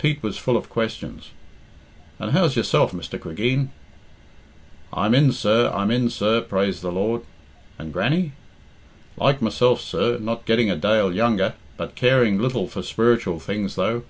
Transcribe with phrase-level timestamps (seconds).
[0.00, 1.30] Pete was full of questions.
[2.18, 3.20] "And how's yourself, Mr.
[3.20, 3.68] Cregeen?"
[4.92, 7.22] "I'm in, sir, I'm in, sir, praise the Lord."
[7.78, 8.32] "And Grannie?"
[9.16, 14.02] "Like myself, sir, not getting a dale younger, but caring little for spiritual things, though."